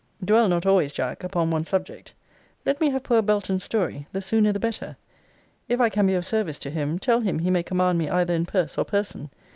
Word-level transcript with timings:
Dwell 0.25 0.47
not 0.49 0.65
always, 0.65 0.91
Jack, 0.91 1.23
upon 1.23 1.51
one 1.51 1.63
subject. 1.63 2.11
Let 2.65 2.81
me 2.81 2.89
have 2.89 3.03
poor 3.03 3.21
Belton's 3.21 3.63
story. 3.65 4.07
The 4.11 4.19
sooner 4.23 4.51
the 4.51 4.59
better. 4.59 4.97
If 5.69 5.79
I 5.79 5.89
can 5.89 6.07
be 6.07 6.15
of 6.15 6.25
service 6.25 6.57
to 6.57 6.71
him, 6.71 6.97
tell 6.97 7.19
him 7.21 7.37
he 7.37 7.51
may 7.51 7.61
command 7.61 7.99
me 7.99 8.09
either 8.09 8.33
in 8.33 8.47
purse 8.47 8.79
or 8.79 8.83
person. 8.83 9.29